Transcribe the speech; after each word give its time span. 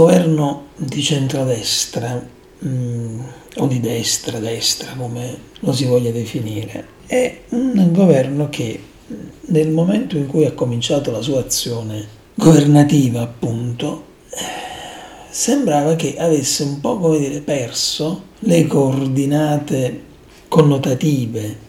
governo 0.00 0.68
di 0.76 1.02
centrodestra, 1.02 2.26
mh, 2.58 2.68
mm, 2.68 3.20
o 3.56 3.66
di 3.66 3.80
destra, 3.80 4.38
destra 4.38 4.94
come 4.96 5.36
lo 5.60 5.72
si 5.72 5.84
voglia 5.84 6.10
definire, 6.10 6.86
è 7.06 7.40
un 7.50 7.90
governo 7.92 8.48
che 8.48 8.82
nel 9.40 9.68
momento 9.68 10.16
in 10.16 10.26
cui 10.26 10.46
ha 10.46 10.52
cominciato 10.52 11.10
la 11.10 11.20
sua 11.20 11.40
azione 11.40 12.18
governativa, 12.34 13.20
appunto, 13.20 14.04
sembrava 15.28 15.96
che 15.96 16.16
avesse 16.16 16.62
un 16.62 16.80
po' 16.80 16.98
come 16.98 17.18
dire 17.18 17.40
perso 17.40 18.22
le 18.40 18.66
coordinate 18.66 20.08
connotative 20.48 21.68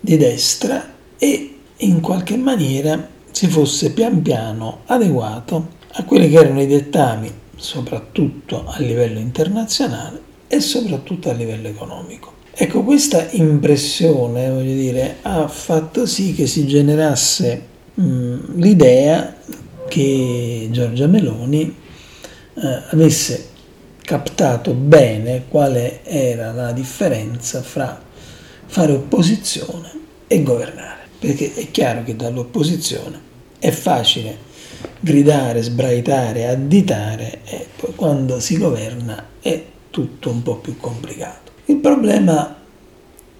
di 0.00 0.16
destra 0.16 0.94
e 1.18 1.54
in 1.76 2.00
qualche 2.00 2.36
maniera 2.36 3.08
si 3.30 3.46
fosse 3.46 3.92
pian 3.92 4.22
piano 4.22 4.80
adeguato 4.86 5.76
a 5.92 6.04
quelli 6.04 6.30
che 6.30 6.38
erano 6.38 6.62
i 6.62 6.66
dettami, 6.66 7.32
soprattutto 7.58 8.64
a 8.66 8.78
livello 8.78 9.18
internazionale 9.18 10.20
e 10.48 10.60
soprattutto 10.60 11.28
a 11.28 11.32
livello 11.32 11.68
economico. 11.68 12.36
Ecco, 12.54 12.82
questa 12.82 13.28
impressione, 13.32 14.50
voglio 14.50 14.74
dire, 14.74 15.18
ha 15.22 15.46
fatto 15.46 16.06
sì 16.06 16.34
che 16.34 16.46
si 16.46 16.66
generasse 16.66 17.62
mh, 17.94 18.56
l'idea 18.56 19.36
che 19.86 20.68
Giorgia 20.70 21.06
Meloni 21.06 21.76
eh, 22.54 22.82
avesse 22.90 23.48
captato 24.00 24.72
bene 24.72 25.44
quale 25.48 26.04
era 26.04 26.52
la 26.52 26.72
differenza 26.72 27.62
fra 27.62 28.00
fare 28.66 28.92
opposizione 28.92 29.90
e 30.26 30.42
governare, 30.42 31.08
perché 31.18 31.54
è 31.54 31.70
chiaro 31.70 32.02
che 32.02 32.16
dall'opposizione 32.16 33.20
è 33.58 33.70
facile 33.70 34.46
gridare, 35.00 35.62
sbraitare, 35.62 36.48
additare 36.48 37.40
e 37.44 37.66
poi 37.76 37.94
quando 37.94 38.40
si 38.40 38.58
governa 38.58 39.26
è 39.40 39.62
tutto 39.90 40.30
un 40.30 40.42
po' 40.42 40.56
più 40.56 40.76
complicato. 40.76 41.52
Il 41.66 41.76
problema 41.76 42.56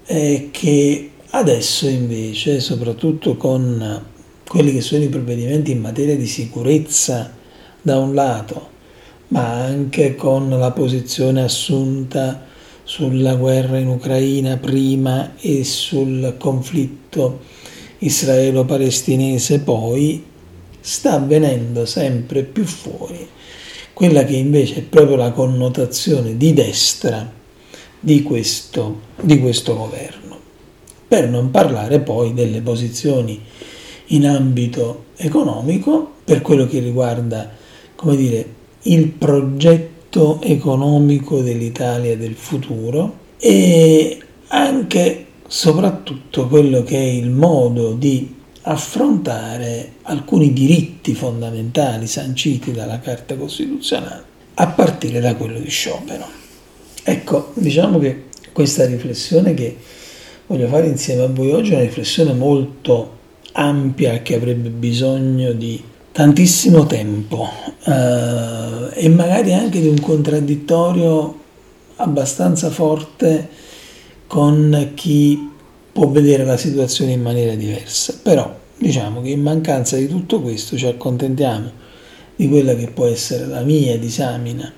è 0.05 0.48
che 0.51 1.11
adesso 1.31 1.89
invece, 1.89 2.61
soprattutto 2.61 3.36
con 3.36 4.05
quelli 4.47 4.73
che 4.73 4.81
sono 4.81 5.03
i 5.03 5.09
provvedimenti 5.09 5.73
in 5.73 5.81
materia 5.81 6.17
di 6.17 6.27
sicurezza 6.27 7.34
da 7.83 7.98
un 7.98 8.14
lato, 8.14 8.77
ma 9.29 9.62
anche 9.62 10.14
con 10.14 10.48
la 10.48 10.70
posizione 10.70 11.42
assunta 11.42 12.47
sulla 12.83 13.34
guerra 13.34 13.79
in 13.79 13.89
Ucraina 13.89 14.56
prima 14.56 15.36
e 15.36 15.64
sul 15.64 16.36
conflitto 16.39 17.41
israelo-palestinese 17.98 19.61
poi, 19.61 20.25
sta 20.89 21.12
avvenendo 21.12 21.84
sempre 21.84 22.42
più 22.42 22.64
fuori 22.64 23.28
quella 23.92 24.25
che 24.25 24.36
invece 24.36 24.77
è 24.77 24.83
proprio 24.83 25.17
la 25.17 25.33
connotazione 25.33 26.36
di 26.36 26.55
destra 26.55 27.30
di 28.00 28.22
questo, 28.22 29.00
di 29.20 29.39
questo 29.39 29.77
governo. 29.77 30.39
Per 31.06 31.28
non 31.28 31.50
parlare 31.50 31.98
poi 31.98 32.33
delle 32.33 32.61
posizioni 32.61 33.42
in 34.06 34.27
ambito 34.27 35.06
economico, 35.17 36.12
per 36.25 36.42
quello 36.42 36.67
che 36.67 36.78
riguarda, 36.78 37.50
come 37.97 38.17
dire, 38.17 38.47
il 38.83 39.08
progetto 39.08 40.41
economico 40.42 41.42
dell'Italia 41.42 42.17
del 42.17 42.34
futuro 42.34 43.27
e 43.36 44.19
anche 44.47 45.27
soprattutto 45.48 46.46
quello 46.46 46.83
che 46.84 46.96
è 46.96 47.11
il 47.11 47.30
modo 47.30 47.92
di 47.92 48.36
affrontare 48.70 49.92
alcuni 50.02 50.52
diritti 50.52 51.14
fondamentali 51.14 52.06
sanciti 52.06 52.73
dalla 52.73 53.01
Carta 53.01 53.34
Costituzionale, 53.34 54.23
a 54.55 54.67
partire 54.68 55.20
da 55.20 55.34
quello 55.36 55.58
di 55.58 55.70
sciopero. 55.70 56.27
Ecco, 57.02 57.52
diciamo 57.55 57.98
che 57.98 58.24
questa 58.52 58.84
riflessione 58.84 59.55
che 59.55 59.74
voglio 60.46 60.68
fare 60.68 60.86
insieme 60.86 61.23
a 61.23 61.28
voi 61.28 61.52
oggi 61.52 61.70
è 61.70 61.74
una 61.77 61.84
riflessione 61.84 62.34
molto 62.34 63.17
ampia 63.52 64.20
che 64.20 64.34
avrebbe 64.34 64.68
bisogno 64.68 65.52
di 65.52 65.83
tantissimo 66.12 66.84
tempo 66.84 67.48
eh, 67.84 68.90
e 68.92 69.08
magari 69.08 69.55
anche 69.55 69.80
di 69.80 69.89
un 69.89 69.98
contraddittorio 70.01 71.39
abbastanza 71.96 72.68
forte 72.68 73.48
con 74.27 74.90
chi 74.95 75.51
può 75.90 76.08
vedere 76.08 76.45
la 76.45 76.58
situazione 76.58 77.12
in 77.12 77.23
maniera 77.23 77.55
diversa. 77.55 78.18
Però 78.23 78.58
diciamo 78.78 79.20
che 79.20 79.30
in 79.30 79.42
mancanza 79.42 79.96
di 79.96 80.08
tutto 80.08 80.40
questo 80.40 80.77
ci 80.77 80.86
accontentiamo 80.86 81.70
di 82.36 82.48
quella 82.48 82.74
che 82.74 82.89
può 82.89 83.06
essere 83.06 83.46
la 83.46 83.62
mia 83.62 83.98
disamina 83.98 84.72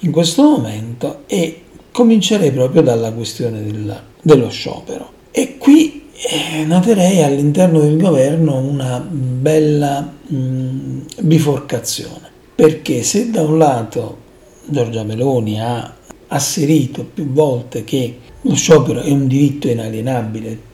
in 0.00 0.10
questo 0.10 0.42
momento 0.42 1.22
e 1.26 1.62
comincerei 1.92 2.50
proprio 2.50 2.82
dalla 2.82 3.12
questione 3.12 3.62
del, 3.62 4.00
dello 4.22 4.48
sciopero. 4.48 5.12
E 5.30 5.56
qui 5.58 6.08
eh, 6.12 6.64
noterei 6.64 7.22
all'interno 7.22 7.80
del 7.80 7.96
governo 7.96 8.58
una 8.58 8.98
bella 8.98 10.00
mh, 10.00 11.00
biforcazione, 11.20 12.28
perché 12.54 13.02
se 13.02 13.30
da 13.30 13.42
un 13.42 13.58
lato 13.58 14.18
Giorgia 14.66 15.04
Meloni 15.04 15.60
ha 15.60 15.94
asserito 16.28 17.04
più 17.04 17.26
volte 17.26 17.84
che 17.84 18.18
lo 18.42 18.54
sciopero 18.54 19.00
è 19.00 19.10
un 19.10 19.26
diritto 19.26 19.68
inalienabile, 19.68 20.68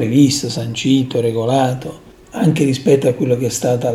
previsto, 0.00 0.48
sancito, 0.48 1.20
regolato, 1.20 2.08
anche 2.30 2.64
rispetto 2.64 3.06
a 3.06 3.12
quello 3.12 3.36
che 3.36 3.46
è 3.46 3.50
stato 3.50 3.92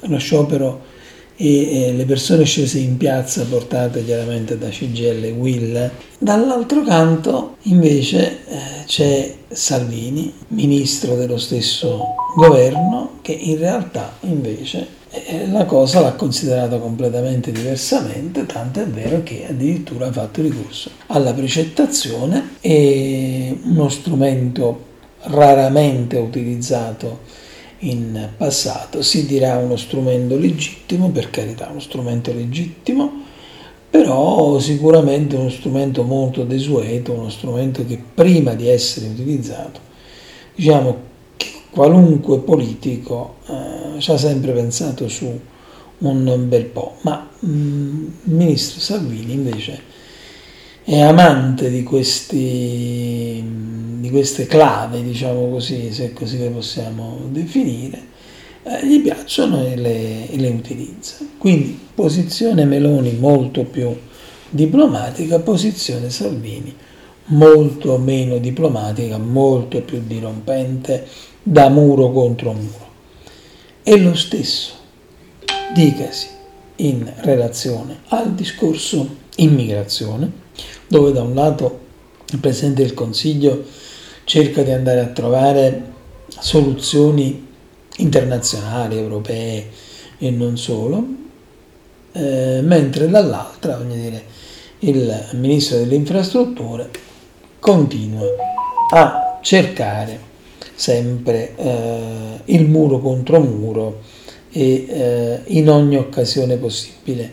lo 0.00 0.18
sciopero 0.18 0.92
e 1.36 1.92
le 1.94 2.04
persone 2.06 2.44
scese 2.44 2.78
in 2.78 2.96
piazza 2.96 3.44
portate 3.44 4.02
chiaramente 4.02 4.56
da 4.56 4.68
CGL 4.68 5.24
e 5.24 5.30
Will. 5.32 5.90
Dall'altro 6.18 6.82
canto 6.84 7.56
invece 7.62 8.38
eh, 8.46 8.58
c'è 8.86 9.34
Salvini, 9.48 10.32
ministro 10.48 11.16
dello 11.16 11.36
stesso 11.36 12.00
governo, 12.34 13.18
che 13.20 13.32
in 13.32 13.58
realtà 13.58 14.16
invece 14.20 15.02
la 15.50 15.64
cosa 15.64 16.00
l'ha 16.00 16.14
considerata 16.14 16.78
completamente 16.78 17.52
diversamente, 17.52 18.46
tanto 18.46 18.80
è 18.80 18.86
vero 18.86 19.22
che 19.22 19.46
addirittura 19.48 20.08
ha 20.08 20.12
fatto 20.12 20.42
ricorso 20.42 20.90
alla 21.06 21.32
precettazione 21.32 22.56
e 22.60 23.56
uno 23.64 23.88
strumento 23.88 24.92
raramente 25.24 26.16
utilizzato 26.16 27.20
in 27.80 28.28
passato. 28.36 29.02
Si 29.02 29.26
dirà 29.26 29.56
uno 29.56 29.76
strumento 29.76 30.36
legittimo, 30.36 31.10
per 31.10 31.30
carità, 31.30 31.68
uno 31.70 31.80
strumento 31.80 32.32
legittimo, 32.32 33.22
però 33.90 34.58
sicuramente 34.58 35.36
uno 35.36 35.50
strumento 35.50 36.02
molto 36.02 36.44
desueto, 36.44 37.12
uno 37.12 37.30
strumento 37.30 37.84
che 37.86 37.98
prima 38.14 38.54
di 38.54 38.68
essere 38.68 39.06
utilizzato, 39.06 39.80
diciamo 40.54 41.12
qualunque 41.70 42.38
politico 42.38 43.36
eh, 43.46 44.00
ci 44.00 44.10
ha 44.10 44.16
sempre 44.16 44.52
pensato 44.52 45.08
su 45.08 45.40
un 45.98 46.44
bel 46.48 46.64
po', 46.66 46.96
ma 47.02 47.28
mm, 47.44 48.04
il 48.24 48.34
ministro 48.34 48.80
Salvini 48.80 49.32
invece 49.32 49.92
è 50.84 51.00
amante 51.00 51.70
di, 51.70 51.82
questi, 51.82 53.42
di 54.00 54.10
queste 54.10 54.46
clave, 54.46 55.02
diciamo 55.02 55.48
così, 55.50 55.92
se 55.92 56.12
così 56.12 56.38
le 56.38 56.50
possiamo 56.50 57.20
definire, 57.30 58.02
eh, 58.62 58.86
gli 58.86 59.00
piacciono 59.00 59.64
e 59.66 59.76
le, 59.76 60.30
e 60.30 60.36
le 60.36 60.48
utilizza. 60.48 61.16
Quindi 61.38 61.78
posizione 61.94 62.66
Meloni 62.66 63.12
molto 63.12 63.64
più 63.64 63.96
diplomatica, 64.50 65.40
posizione 65.40 66.10
Salvini 66.10 66.76
molto 67.26 67.96
meno 67.96 68.38
diplomatica, 68.38 69.16
molto 69.16 69.80
più 69.80 70.02
dirompente, 70.06 71.06
da 71.42 71.68
muro 71.68 72.10
contro 72.10 72.52
muro. 72.52 72.92
E 73.82 73.98
lo 73.98 74.14
stesso, 74.14 74.74
dicasi, 75.72 76.28
in 76.76 77.10
relazione 77.20 78.00
al 78.08 78.34
discorso 78.34 79.16
immigrazione, 79.36 80.42
dove 80.86 81.12
da 81.12 81.22
un 81.22 81.34
lato 81.34 81.80
il 82.30 82.38
Presidente 82.38 82.82
del 82.82 82.94
Consiglio 82.94 83.64
cerca 84.24 84.62
di 84.62 84.70
andare 84.70 85.00
a 85.00 85.06
trovare 85.06 85.92
soluzioni 86.28 87.46
internazionali, 87.98 88.96
europee 88.96 89.70
e 90.18 90.30
non 90.30 90.56
solo, 90.56 91.04
eh, 92.12 92.60
mentre 92.62 93.08
dall'altra, 93.08 93.76
dire, 93.76 94.24
il 94.80 95.28
Ministro 95.32 95.78
delle 95.78 95.94
Infrastrutture 95.94 96.90
continua 97.58 98.26
a 98.90 99.38
cercare 99.42 100.32
sempre 100.74 101.54
eh, 101.56 102.40
il 102.46 102.66
muro 102.66 102.98
contro 102.98 103.40
muro 103.40 104.00
e 104.50 104.86
eh, 104.88 105.40
in 105.46 105.68
ogni 105.68 105.96
occasione 105.96 106.56
possibile 106.56 107.32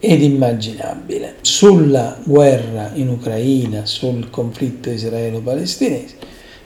ed 0.00 0.22
immaginabile. 0.22 1.36
Sulla 1.40 2.18
guerra 2.24 2.92
in 2.94 3.08
Ucraina, 3.08 3.84
sul 3.86 4.30
conflitto 4.30 4.90
israelo-palestinese, 4.90 6.14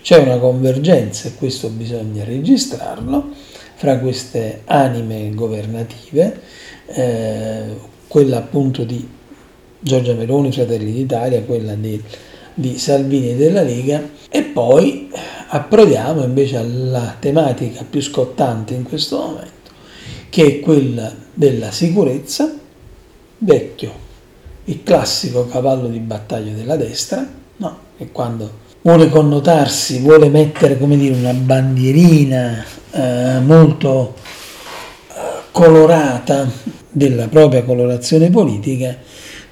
c'è 0.03 0.19
una 0.19 0.39
convergenza, 0.39 1.29
e 1.29 1.35
questo 1.35 1.69
bisogna 1.69 2.25
registrarlo, 2.25 3.31
fra 3.75 3.99
queste 3.99 4.63
anime 4.67 5.31
governative, 5.35 6.41
eh, 6.87 7.63
quella 8.07 8.39
appunto 8.39 8.85
di 8.85 9.09
Giorgia 9.81 10.15
Meloni, 10.15 10.53
Fratelli 10.53 10.93
d'Italia, 10.93 11.43
quella 11.43 11.75
di, 11.75 12.01
di 12.55 12.79
Salvini 12.79 13.31
e 13.31 13.37
della 13.37 13.63
Lega, 13.63 14.03
e 14.29 14.43
poi 14.43 15.11
approdiamo 15.49 16.23
invece 16.23 16.57
alla 16.57 17.17
tematica 17.19 17.85
più 17.89 18.01
scottante 18.01 18.75
in 18.75 18.83
questo 18.83 19.19
momento, 19.19 19.71
che 20.29 20.47
è 20.47 20.61
quella 20.61 21.13
della 21.35 21.71
sicurezza, 21.71 22.59
vecchio, 23.43 23.93
il 24.65 24.83
classico 24.83 25.47
cavallo 25.47 25.89
di 25.89 25.99
battaglia 25.99 26.53
della 26.53 26.77
destra, 26.77 27.27
no? 27.57 27.79
E 27.97 28.11
quando 28.13 28.61
vuole 28.83 29.09
connotarsi, 29.09 30.01
vuole 30.01 30.29
mettere 30.29 30.79
come 30.79 30.97
dire 30.97 31.15
una 31.15 31.33
bandierina 31.33 32.65
eh, 32.91 33.41
molto 33.41 34.15
eh, 34.15 35.13
colorata 35.51 36.49
della 36.89 37.29
propria 37.29 37.65
colorazione 37.65 38.31
politica, 38.31 38.97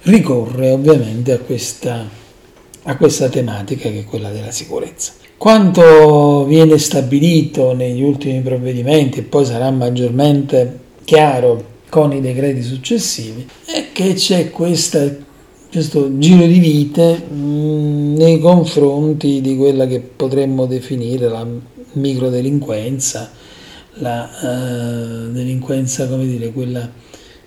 ricorre 0.03 0.71
ovviamente 0.71 1.33
a 1.33 1.39
questa, 1.39 2.07
a 2.83 2.97
questa 2.97 3.29
tematica 3.29 3.89
che 3.91 4.01
è 4.01 4.05
quella 4.05 4.31
della 4.31 4.51
sicurezza. 4.51 5.13
Quanto 5.37 6.45
viene 6.45 6.77
stabilito 6.79 7.73
negli 7.73 8.03
ultimi 8.03 8.41
provvedimenti 8.43 9.21
e 9.21 9.23
poi 9.23 9.47
sarà 9.47 9.71
maggiormente 9.71 10.79
chiaro 11.05 11.69
con 11.91 12.13
i 12.13 12.21
decreti 12.21 12.63
successivi 12.63 13.47
è 13.67 13.89
che 13.93 14.15
c'è 14.15 14.51
questa, 14.51 15.07
questo 15.71 16.19
giro 16.19 16.47
di 16.47 16.59
vite 16.59 17.17
mh, 17.17 18.15
nei 18.17 18.39
confronti 18.39 19.43
di 19.43 19.57
quella 19.57 19.87
che 19.87 20.01
potremmo 20.01 20.65
definire 20.67 21.29
la 21.29 21.47
microdelinquenza, 21.93 23.31
la 23.95 24.31
uh, 24.41 25.33
delinquenza, 25.33 26.09
come 26.09 26.27
dire, 26.27 26.53
quella, 26.53 26.89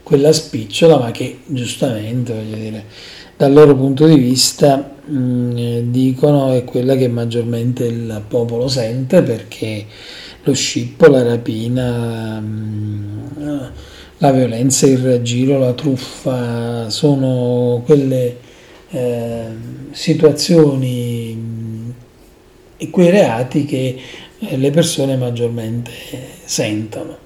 quella 0.03 0.31
spicciola, 0.33 0.99
ma 0.99 1.11
che 1.11 1.39
giustamente, 1.45 2.33
voglio 2.33 2.57
dire, 2.57 2.85
dal 3.37 3.53
loro 3.53 3.75
punto 3.75 4.05
di 4.05 4.17
vista 4.17 4.95
mh, 5.05 5.89
dicono 5.89 6.51
è 6.51 6.63
quella 6.65 6.95
che 6.95 7.07
maggiormente 7.07 7.85
il 7.85 8.21
popolo 8.27 8.67
sente 8.67 9.21
perché 9.21 9.85
lo 10.43 10.53
scippo, 10.53 11.07
la 11.07 11.23
rapina, 11.23 12.39
mh, 12.39 13.71
la 14.23 14.31
violenza, 14.31 14.87
il 14.87 14.99
raggiro, 14.99 15.59
la 15.59 15.73
truffa 15.73 16.89
sono 16.89 17.81
quelle 17.83 18.37
eh, 18.89 19.45
situazioni 19.91 21.37
e 22.77 22.89
quei 22.89 23.09
reati 23.09 23.65
che 23.65 23.97
eh, 24.39 24.55
le 24.55 24.71
persone 24.71 25.17
maggiormente 25.17 25.91
sentono. 26.45 27.17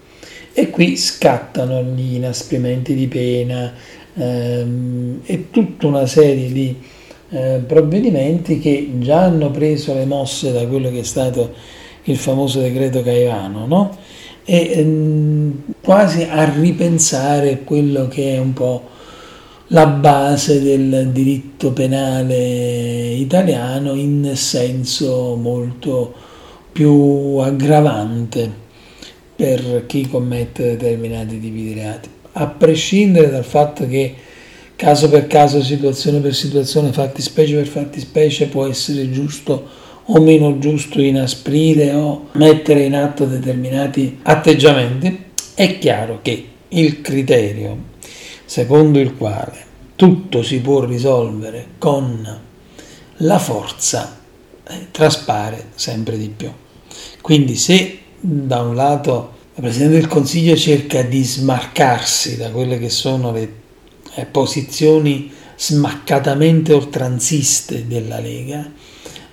E 0.54 0.72
qui 0.72 0.98
scattano 0.98 1.84
gli 1.84 2.16
inasprimenti 2.16 2.96
di 2.96 3.06
pena 3.06 3.72
ehm, 4.16 5.22
e 5.24 5.52
tutta 5.52 5.86
una 5.86 6.08
serie 6.08 6.52
di 6.52 6.76
eh, 7.30 7.62
provvedimenti 7.64 8.58
che 8.58 8.90
già 8.98 9.22
hanno 9.26 9.52
preso 9.52 9.94
le 9.94 10.06
mosse 10.06 10.52
da 10.52 10.66
quello 10.66 10.90
che 10.90 11.02
è 11.02 11.04
stato 11.04 11.54
il 12.06 12.18
famoso 12.18 12.60
decreto 12.60 13.04
Caivano, 13.04 13.68
no? 13.68 13.98
E 14.50 14.72
ehm, 14.76 15.62
quasi 15.82 16.24
a 16.24 16.50
ripensare 16.50 17.64
quello 17.66 18.08
che 18.08 18.36
è 18.36 18.38
un 18.38 18.54
po' 18.54 18.82
la 19.68 19.86
base 19.88 20.62
del 20.62 21.10
diritto 21.12 21.74
penale 21.74 23.10
italiano 23.12 23.94
in 23.94 24.32
senso 24.36 25.36
molto 25.36 26.14
più 26.72 27.36
aggravante 27.42 28.50
per 29.36 29.84
chi 29.86 30.08
commette 30.08 30.78
determinati 30.78 31.42
tipi 31.42 31.64
di 31.64 31.74
reati, 31.74 32.10
a 32.32 32.48
prescindere 32.48 33.30
dal 33.30 33.44
fatto 33.44 33.86
che 33.86 34.16
caso 34.78 35.10
per 35.10 35.28
caso, 35.28 35.62
situazione 35.62 36.20
per 36.20 36.34
situazione, 36.34 36.94
fattispecie 36.94 37.56
per 37.56 37.68
fattispecie 37.68 38.48
può 38.48 38.66
essere 38.66 39.12
giusto 39.12 39.87
o 40.10 40.22
meno 40.22 40.60
giusto 40.60 41.02
inasprire 41.02 41.94
o 41.94 42.28
mettere 42.34 42.84
in 42.84 42.96
atto 42.96 43.26
determinati 43.26 44.20
atteggiamenti, 44.24 45.26
è 45.54 45.78
chiaro 45.80 46.20
che 46.22 46.48
il 46.70 47.02
criterio 47.02 47.96
secondo 48.46 49.00
il 49.00 49.16
quale 49.16 49.66
tutto 49.96 50.44
si 50.44 50.60
può 50.62 50.86
risolvere 50.86 51.66
con 51.78 52.40
la 53.18 53.40
forza 53.40 54.20
eh, 54.68 54.88
traspare 54.92 55.70
sempre 55.76 56.18
di 56.18 56.30
più. 56.30 56.52
Quindi 57.22 57.56
se 57.56 58.00
da 58.20 58.62
un 58.62 58.76
lato 58.76 59.36
il 59.56 59.64
Presidente 59.64 60.00
del 60.00 60.08
Consiglio 60.08 60.56
cerca 60.56 61.02
di 61.02 61.24
smarcarsi 61.24 62.38
da 62.38 62.52
quelle 62.52 62.78
che 62.78 62.90
sono 62.90 63.32
le 63.32 63.52
eh, 64.16 64.26
posizioni 64.26 65.32
smaccatamente 65.56 66.74
oltranziste 66.74 67.88
della 67.88 68.20
Lega, 68.20 68.72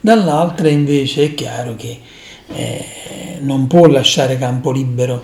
dall'altra 0.05 0.69
invece 0.69 1.25
è 1.25 1.35
chiaro 1.35 1.77
che 1.77 1.99
eh, 2.49 2.85
non 3.41 3.67
può 3.67 3.87
lasciare 3.87 4.37
campo 4.37 4.71
libero 4.71 5.23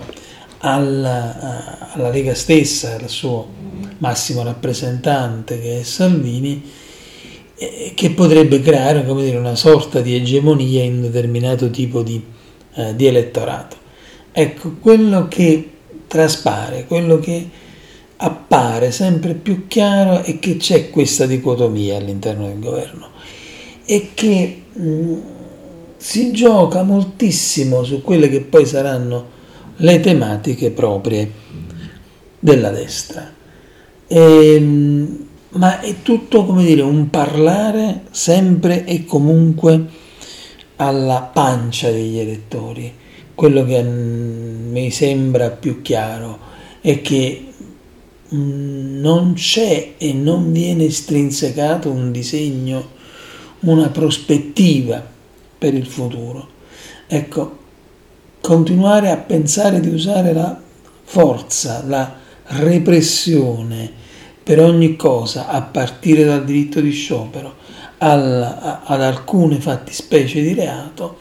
alla, 0.57 1.91
alla 1.93 2.09
Lega 2.09 2.33
stessa, 2.33 2.95
al 2.95 3.07
suo 3.07 3.47
massimo 3.99 4.41
rappresentante 4.41 5.61
che 5.61 5.81
è 5.81 5.83
Salvini, 5.83 6.63
eh, 7.57 7.91
che 7.93 8.09
potrebbe 8.09 8.59
creare 8.61 9.05
dire, 9.05 9.37
una 9.37 9.55
sorta 9.55 10.01
di 10.01 10.15
egemonia 10.15 10.81
in 10.81 10.95
un 10.95 11.01
determinato 11.01 11.69
tipo 11.69 12.01
di, 12.01 12.19
eh, 12.73 12.95
di 12.95 13.05
elettorato. 13.05 13.77
Ecco, 14.31 14.77
quello 14.79 15.27
che 15.27 15.69
traspare, 16.07 16.85
quello 16.87 17.19
che 17.19 17.47
appare 18.17 18.89
sempre 18.89 19.35
più 19.35 19.67
chiaro 19.67 20.23
è 20.23 20.39
che 20.39 20.57
c'è 20.57 20.89
questa 20.89 21.27
dicotomia 21.27 21.97
all'interno 21.97 22.47
del 22.47 22.59
governo 22.59 23.09
e 23.85 24.09
che 24.15 24.60
mh, 24.73 25.13
si 25.97 26.31
gioca 26.31 26.83
moltissimo 26.83 27.83
su 27.83 28.01
quelle 28.01 28.29
che 28.29 28.41
poi 28.41 28.65
saranno 28.65 29.39
le 29.77 29.99
tematiche 29.99 30.71
proprie 30.71 31.31
della 32.39 32.69
destra. 32.71 33.31
E, 34.07 34.55
ehm, 34.55 35.27
ma 35.51 35.79
è 35.81 35.95
tutto 36.01 36.45
come 36.45 36.63
dire 36.63 36.81
un 36.81 37.09
parlare 37.09 38.03
sempre 38.11 38.85
e 38.85 39.05
comunque 39.05 39.85
alla 40.77 41.29
pancia 41.31 41.91
degli 41.91 42.17
elettori. 42.17 42.93
Quello 43.35 43.65
che 43.65 43.83
mi 43.83 44.89
sembra 44.91 45.49
più 45.49 45.81
chiaro 45.81 46.39
è 46.79 47.01
che 47.01 47.45
non 48.29 49.33
c'è 49.33 49.93
e 49.97 50.13
non 50.13 50.51
viene 50.51 50.85
estrinsecato 50.85 51.91
un 51.91 52.11
disegno 52.11 52.99
una 53.61 53.89
prospettiva 53.89 55.03
per 55.57 55.73
il 55.73 55.85
futuro. 55.85 56.47
Ecco, 57.07 57.57
continuare 58.41 59.09
a 59.09 59.17
pensare 59.17 59.79
di 59.79 59.89
usare 59.89 60.33
la 60.33 60.59
forza, 61.03 61.83
la 61.85 62.15
repressione 62.43 63.91
per 64.43 64.59
ogni 64.59 64.95
cosa, 64.95 65.47
a 65.47 65.61
partire 65.61 66.23
dal 66.23 66.43
diritto 66.43 66.79
di 66.79 66.91
sciopero 66.91 67.55
al, 67.99 68.81
ad 68.83 69.01
alcune 69.01 69.59
fattispecie 69.59 70.41
di 70.41 70.53
reato, 70.53 71.17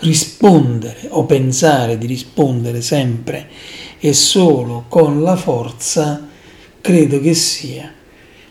rispondere 0.00 1.06
o 1.10 1.24
pensare 1.24 1.96
di 1.96 2.06
rispondere 2.06 2.82
sempre 2.82 3.48
e 3.98 4.12
solo 4.12 4.84
con 4.88 5.22
la 5.22 5.36
forza, 5.36 6.26
credo 6.80 7.20
che 7.20 7.34
sia 7.34 7.92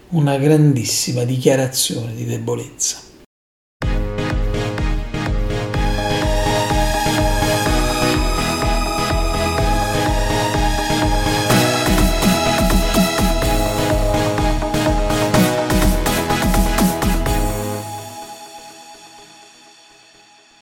una 0.09 0.37
grandissima 0.37 1.23
dichiarazione 1.23 2.15
di 2.15 2.25
debolezza. 2.25 3.05